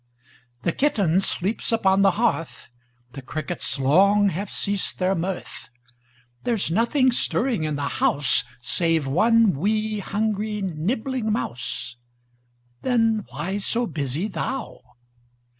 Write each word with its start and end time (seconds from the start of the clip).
The 0.63 0.71
kitten 0.71 1.19
sleeps 1.19 1.71
upon 1.71 2.01
the 2.01 2.09
hearth, 2.17 2.65
The 3.11 3.21
crickets 3.21 3.77
long 3.77 4.29
have 4.29 4.49
ceased 4.51 4.97
their 4.97 5.13
mirth; 5.13 5.69
There's 6.43 6.71
nothing 6.71 7.11
stirring 7.11 7.65
in 7.65 7.75
the 7.75 7.87
house 8.01 8.43
Save 8.61 9.05
one 9.05 9.53
'wee', 9.53 9.99
hungry, 9.99 10.59
nibbling 10.63 11.31
mouse, 11.31 11.97
Then 12.81 13.25
why 13.29 13.59
so 13.59 13.85
busy 13.85 14.27
thou? 14.27 14.81